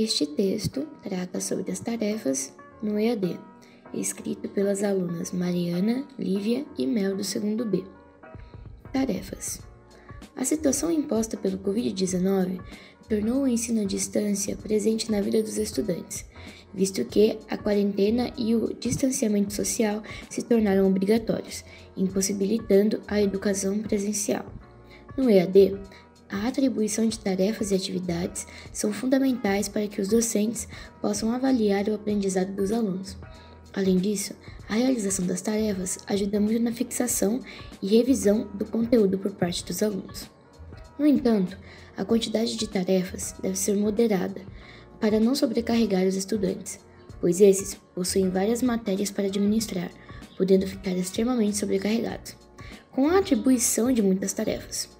Este 0.00 0.26
texto 0.26 0.86
trata 1.02 1.40
sobre 1.40 1.72
as 1.72 1.80
tarefas 1.80 2.54
no 2.80 3.00
EAD, 3.00 3.36
escrito 3.92 4.48
pelas 4.48 4.84
alunas 4.84 5.32
Mariana, 5.32 6.06
Lívia 6.16 6.64
e 6.78 6.86
Mel 6.86 7.16
do 7.16 7.24
segundo 7.24 7.64
B. 7.64 7.82
Tarefas. 8.92 9.60
A 10.36 10.44
situação 10.44 10.92
imposta 10.92 11.36
pelo 11.36 11.58
Covid-19 11.58 12.60
tornou 13.08 13.42
o 13.42 13.48
ensino 13.48 13.80
à 13.80 13.84
distância 13.84 14.56
presente 14.56 15.10
na 15.10 15.20
vida 15.20 15.42
dos 15.42 15.58
estudantes, 15.58 16.24
visto 16.72 17.04
que 17.04 17.36
a 17.50 17.58
quarentena 17.58 18.32
e 18.38 18.54
o 18.54 18.72
distanciamento 18.72 19.52
social 19.52 20.00
se 20.30 20.42
tornaram 20.42 20.86
obrigatórios, 20.86 21.64
impossibilitando 21.96 23.02
a 23.08 23.20
educação 23.20 23.80
presencial. 23.80 24.46
No 25.16 25.28
EAD, 25.28 25.76
a 26.30 26.46
atribuição 26.46 27.08
de 27.08 27.18
tarefas 27.18 27.70
e 27.70 27.74
atividades 27.74 28.46
são 28.72 28.92
fundamentais 28.92 29.68
para 29.68 29.88
que 29.88 30.00
os 30.00 30.08
docentes 30.08 30.68
possam 31.00 31.32
avaliar 31.32 31.88
o 31.88 31.94
aprendizado 31.94 32.54
dos 32.54 32.70
alunos. 32.70 33.16
Além 33.72 33.96
disso, 33.96 34.34
a 34.68 34.74
realização 34.74 35.26
das 35.26 35.40
tarefas 35.40 35.98
ajuda 36.06 36.38
muito 36.38 36.62
na 36.62 36.72
fixação 36.72 37.40
e 37.82 37.96
revisão 37.96 38.48
do 38.54 38.66
conteúdo 38.66 39.18
por 39.18 39.32
parte 39.32 39.64
dos 39.64 39.82
alunos. 39.82 40.28
No 40.98 41.06
entanto, 41.06 41.56
a 41.96 42.04
quantidade 42.04 42.56
de 42.56 42.68
tarefas 42.68 43.34
deve 43.40 43.56
ser 43.56 43.76
moderada 43.76 44.42
para 45.00 45.20
não 45.20 45.34
sobrecarregar 45.34 46.06
os 46.06 46.16
estudantes, 46.16 46.80
pois 47.20 47.40
esses 47.40 47.74
possuem 47.94 48.28
várias 48.28 48.62
matérias 48.62 49.10
para 49.10 49.26
administrar, 49.26 49.90
podendo 50.36 50.66
ficar 50.66 50.92
extremamente 50.92 51.56
sobrecarregados, 51.56 52.36
com 52.90 53.08
a 53.08 53.18
atribuição 53.18 53.92
de 53.92 54.02
muitas 54.02 54.32
tarefas. 54.32 54.97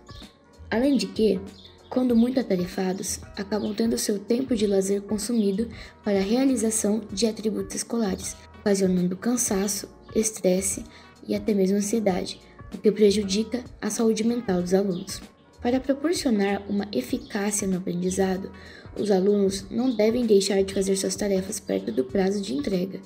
Além 0.71 0.97
de 0.97 1.07
que, 1.07 1.41
quando 1.89 2.15
muito 2.15 2.39
atarefados, 2.39 3.21
acabam 3.37 3.75
tendo 3.75 3.97
seu 3.97 4.19
tempo 4.19 4.55
de 4.55 4.67
lazer 4.67 5.03
consumido 5.03 5.69
para 6.05 6.19
a 6.19 6.23
realização 6.23 7.03
de 7.11 7.27
atributos 7.27 7.77
escolares, 7.77 8.37
ocasionando 8.61 9.17
cansaço, 9.17 9.89
estresse 10.15 10.85
e 11.27 11.35
até 11.35 11.55
mesmo 11.55 11.79
ansiedade, 11.79 12.41
o 12.75 12.79
que 12.79 12.93
prejudica 12.93 13.65
a 13.81 13.89
saúde 13.89 14.25
mental 14.25 14.61
dos 14.61 14.75
alunos. 14.75 15.23
Para 15.63 15.81
proporcionar 15.81 16.63
uma 16.69 16.87
eficácia 16.93 17.67
no 17.67 17.79
aprendizado, 17.79 18.51
os 18.97 19.11
alunos 19.11 19.65
não 19.71 19.91
devem 19.95 20.27
deixar 20.27 20.63
de 20.63 20.75
fazer 20.75 20.97
suas 20.97 21.17
tarefas 21.17 21.59
perto 21.59 21.91
do 21.91 22.05
prazo 22.05 22.41
de 22.41 22.55
entrega, 22.55 23.01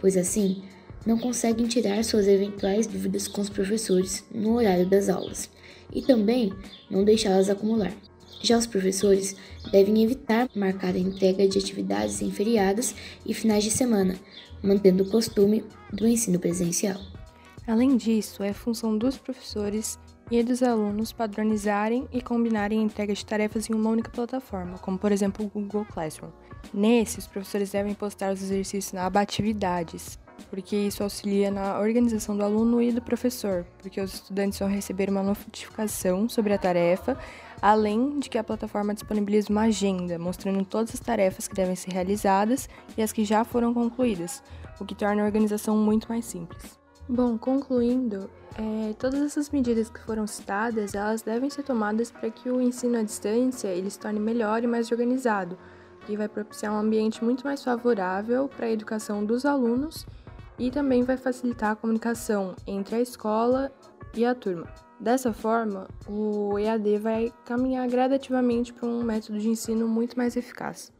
pois 0.00 0.16
assim 0.16 0.62
não 1.06 1.18
conseguem 1.18 1.66
tirar 1.66 2.02
suas 2.04 2.26
eventuais 2.28 2.86
dúvidas 2.86 3.26
com 3.26 3.40
os 3.40 3.48
professores 3.48 4.24
no 4.32 4.54
horário 4.54 4.88
das 4.88 5.08
aulas 5.08 5.50
e 5.92 6.02
também 6.02 6.52
não 6.90 7.04
deixá-las 7.04 7.48
acumular. 7.48 7.92
Já 8.42 8.56
os 8.56 8.66
professores 8.66 9.36
devem 9.70 10.02
evitar 10.02 10.48
marcar 10.54 10.94
a 10.94 10.98
entrega 10.98 11.46
de 11.46 11.58
atividades 11.58 12.22
em 12.22 12.30
feriados 12.30 12.94
e 13.26 13.34
finais 13.34 13.64
de 13.64 13.70
semana, 13.70 14.16
mantendo 14.62 15.04
o 15.04 15.10
costume 15.10 15.64
do 15.92 16.06
ensino 16.06 16.38
presencial. 16.38 17.00
Além 17.66 17.96
disso, 17.96 18.42
é 18.42 18.52
função 18.52 18.96
dos 18.96 19.18
professores 19.18 19.98
e 20.30 20.42
dos 20.42 20.62
alunos 20.62 21.12
padronizarem 21.12 22.08
e 22.12 22.22
combinarem 22.22 22.78
a 22.78 22.82
entrega 22.82 23.12
de 23.12 23.26
tarefas 23.26 23.68
em 23.68 23.74
uma 23.74 23.90
única 23.90 24.10
plataforma, 24.10 24.78
como 24.78 24.98
por 24.98 25.12
exemplo 25.12 25.44
o 25.44 25.48
Google 25.48 25.84
Classroom. 25.84 26.30
Nesse, 26.72 27.18
os 27.18 27.26
professores 27.26 27.70
devem 27.70 27.94
postar 27.94 28.32
os 28.32 28.42
exercícios 28.42 28.92
na 28.92 29.06
aba 29.06 29.20
Atividades, 29.20 30.18
porque 30.48 30.76
isso 30.76 31.02
auxilia 31.02 31.50
na 31.50 31.78
organização 31.78 32.36
do 32.36 32.42
aluno 32.42 32.80
e 32.80 32.92
do 32.92 33.02
professor, 33.02 33.66
porque 33.78 34.00
os 34.00 34.14
estudantes 34.14 34.58
vão 34.58 34.68
receber 34.68 35.10
uma 35.10 35.22
notificação 35.22 36.28
sobre 36.28 36.52
a 36.52 36.58
tarefa, 36.58 37.18
além 37.60 38.18
de 38.18 38.30
que 38.30 38.38
a 38.38 38.44
plataforma 38.44 38.94
disponibiliza 38.94 39.50
uma 39.50 39.62
agenda 39.62 40.18
mostrando 40.18 40.64
todas 40.64 40.94
as 40.94 41.00
tarefas 41.00 41.46
que 41.46 41.54
devem 41.54 41.76
ser 41.76 41.92
realizadas 41.92 42.68
e 42.96 43.02
as 43.02 43.12
que 43.12 43.24
já 43.24 43.44
foram 43.44 43.74
concluídas, 43.74 44.42
o 44.80 44.84
que 44.84 44.94
torna 44.94 45.22
a 45.22 45.26
organização 45.26 45.76
muito 45.76 46.08
mais 46.08 46.24
simples. 46.24 46.78
Bom, 47.08 47.36
concluindo, 47.36 48.30
é, 48.56 48.92
todas 48.94 49.20
essas 49.20 49.50
medidas 49.50 49.90
que 49.90 50.00
foram 50.00 50.26
citadas, 50.26 50.94
elas 50.94 51.22
devem 51.22 51.50
ser 51.50 51.62
tomadas 51.62 52.10
para 52.10 52.30
que 52.30 52.48
o 52.48 52.60
ensino 52.60 52.98
à 52.98 53.02
distância 53.02 53.68
ele 53.68 53.90
se 53.90 53.98
torne 53.98 54.20
melhor 54.20 54.62
e 54.62 54.66
mais 54.66 54.90
organizado, 54.90 55.58
e 56.08 56.16
vai 56.16 56.28
propiciar 56.28 56.72
um 56.72 56.78
ambiente 56.78 57.22
muito 57.22 57.44
mais 57.44 57.62
favorável 57.62 58.48
para 58.48 58.66
a 58.66 58.70
educação 58.70 59.24
dos 59.24 59.44
alunos 59.44 60.06
e 60.60 60.70
também 60.70 61.02
vai 61.02 61.16
facilitar 61.16 61.70
a 61.70 61.76
comunicação 61.76 62.54
entre 62.66 62.96
a 62.96 63.00
escola 63.00 63.72
e 64.14 64.26
a 64.26 64.34
turma. 64.34 64.68
Dessa 65.00 65.32
forma, 65.32 65.88
o 66.06 66.58
EAD 66.58 66.98
vai 66.98 67.32
caminhar 67.46 67.88
gradativamente 67.88 68.70
para 68.70 68.86
um 68.86 69.02
método 69.02 69.38
de 69.38 69.48
ensino 69.48 69.88
muito 69.88 70.18
mais 70.18 70.36
eficaz. 70.36 70.92